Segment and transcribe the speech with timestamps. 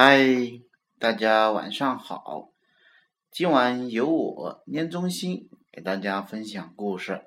[0.00, 0.62] 嗨，
[1.00, 2.52] 大家晚上好！
[3.32, 7.24] 今晚由我念中心给大家分享故事。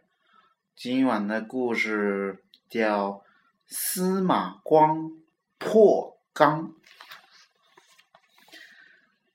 [0.74, 3.10] 今晚的故事叫
[3.66, 5.12] 《司马光
[5.58, 6.70] 破缸》。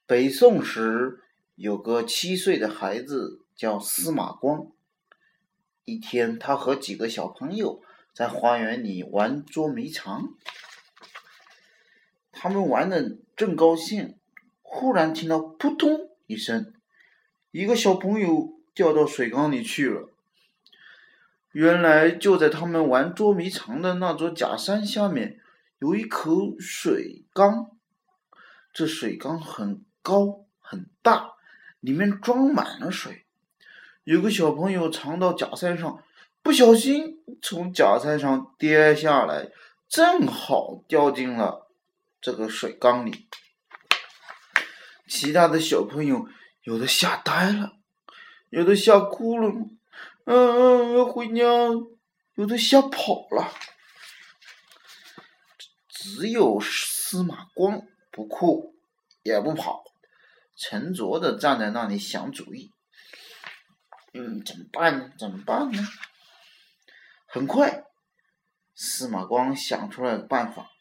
[0.06, 1.22] 北宋时
[1.56, 4.72] 有个七岁的孩子叫司马光。
[5.84, 7.82] 一天，他和几个小朋友
[8.14, 10.22] 在花园里玩捉迷藏。
[12.38, 14.18] 他们玩的正高兴，
[14.60, 16.74] 忽然听到扑通一声，
[17.50, 20.10] 一个小朋友掉到水缸里去了。
[21.52, 25.40] 原来就在他们玩捉迷藏的那座假山下面，
[25.78, 27.70] 有一口水缸。
[28.74, 31.30] 这水缸很高很大，
[31.80, 33.24] 里面装满了水。
[34.04, 36.02] 有个小朋友藏到假山上，
[36.42, 39.48] 不小心从假山上跌下来，
[39.88, 41.65] 正好掉进了。
[42.20, 43.28] 这个水缸里，
[45.08, 46.28] 其他的小朋友
[46.62, 47.76] 有的吓呆了，
[48.50, 49.48] 有的吓哭了，
[50.24, 51.44] 嗯嗯，要回家，
[52.34, 53.52] 有的吓跑了，
[55.88, 58.74] 只有司马光不哭
[59.22, 59.84] 也不跑，
[60.56, 62.72] 沉着的站在那里想主意。
[64.14, 65.12] 嗯，怎么办呢？
[65.18, 65.86] 怎么办呢？
[67.26, 67.84] 很快，
[68.74, 70.72] 司马光想出了办法。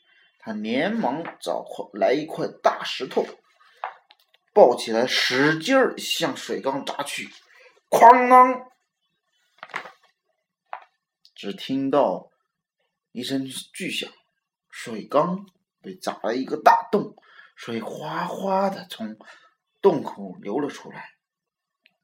[0.46, 3.26] 他连忙找块来一块大石头，
[4.54, 7.28] 抱起来，使劲儿向水缸砸去，
[7.90, 8.68] 哐啷！
[11.34, 12.30] 只听到
[13.12, 14.08] 一声巨响，
[14.70, 15.48] 水缸
[15.82, 17.16] 被砸了一个大洞，
[17.56, 19.18] 水哗哗的从
[19.82, 21.10] 洞口流了出来，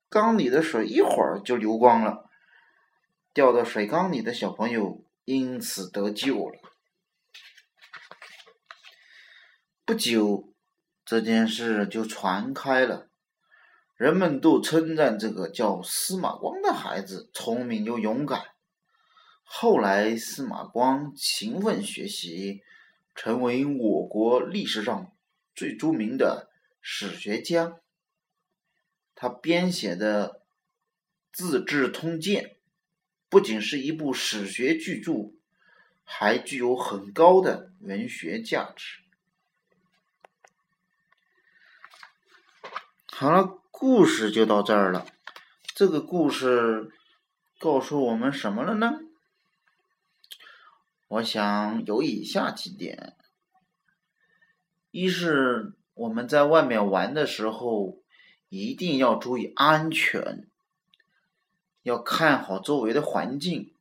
[0.09, 2.27] 缸里的水一会儿就流光了，
[3.35, 6.70] 掉到水缸里的小朋友因此得救了。
[9.91, 10.53] 不久，
[11.03, 13.09] 这件事就传开了，
[13.97, 18.41] 人们都称赞这个叫司马光的孩子聪明又勇敢。
[19.43, 22.63] 后来，司马光勤奋学习，
[23.15, 25.11] 成为我国历史上
[25.53, 26.49] 最著名的
[26.79, 27.75] 史学家。
[29.13, 30.29] 他编写的
[31.33, 32.43] 《资治通鉴》
[33.27, 35.33] 不仅是一部史学巨著，
[36.05, 39.01] 还具有很高的文学价值。
[43.21, 45.05] 好了，故事就到这儿了。
[45.75, 46.91] 这个故事
[47.59, 48.93] 告诉我们什么了呢？
[51.07, 53.15] 我想有以下几点：
[54.89, 58.01] 一是我们在外面玩的时候
[58.49, 60.47] 一定要注意安全，
[61.83, 63.71] 要看好周围的环境；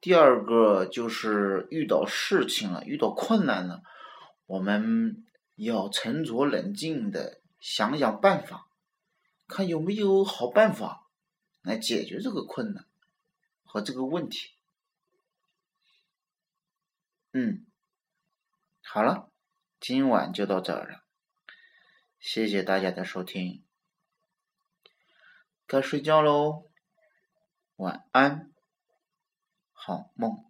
[0.00, 3.82] 第二个就是遇到事情了，遇到困难了，
[4.46, 5.24] 我们。
[5.58, 8.68] 要沉着冷静的想想办法，
[9.46, 11.08] 看有没有好办法
[11.62, 12.86] 来解决这个困难
[13.64, 14.54] 和这个问题。
[17.32, 17.66] 嗯，
[18.82, 19.30] 好了，
[19.80, 21.04] 今晚就到这儿了，
[22.18, 23.62] 谢谢大家的收听，
[25.66, 26.70] 该睡觉喽，
[27.76, 28.50] 晚安，
[29.72, 30.47] 好梦。